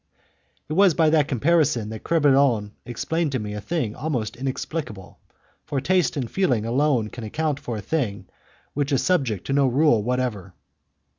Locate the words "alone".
6.65-7.09